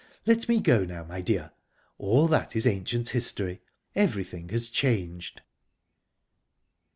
Let 0.25 0.49
me 0.49 0.59
go 0.59 0.83
now, 0.83 1.03
my 1.03 1.21
dear. 1.21 1.51
All 1.99 2.27
that 2.27 2.55
is 2.55 2.65
ancient 2.65 3.09
history; 3.09 3.61
everything 3.93 4.49
has 4.49 4.67
changed." 4.69 5.41